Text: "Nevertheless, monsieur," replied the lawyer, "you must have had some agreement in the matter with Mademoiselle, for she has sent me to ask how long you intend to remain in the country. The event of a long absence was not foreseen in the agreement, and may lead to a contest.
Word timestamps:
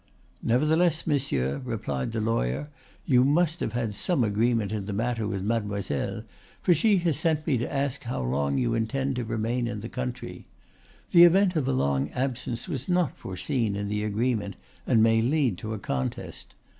"Nevertheless, 0.41 1.05
monsieur," 1.05 1.59
replied 1.63 2.11
the 2.11 2.19
lawyer, 2.21 2.69
"you 3.05 3.23
must 3.23 3.59
have 3.59 3.73
had 3.73 3.93
some 3.93 4.23
agreement 4.23 4.71
in 4.71 4.87
the 4.87 4.93
matter 4.93 5.27
with 5.27 5.43
Mademoiselle, 5.43 6.23
for 6.59 6.73
she 6.73 6.97
has 6.97 7.19
sent 7.19 7.45
me 7.45 7.55
to 7.59 7.71
ask 7.71 8.05
how 8.05 8.19
long 8.19 8.57
you 8.57 8.73
intend 8.73 9.15
to 9.17 9.23
remain 9.23 9.67
in 9.67 9.81
the 9.81 9.89
country. 9.89 10.47
The 11.11 11.21
event 11.23 11.55
of 11.55 11.67
a 11.67 11.71
long 11.71 12.09
absence 12.13 12.67
was 12.67 12.89
not 12.89 13.15
foreseen 13.15 13.75
in 13.75 13.89
the 13.89 14.01
agreement, 14.03 14.55
and 14.87 15.03
may 15.03 15.21
lead 15.21 15.59
to 15.59 15.75
a 15.75 15.77
contest. 15.77 16.55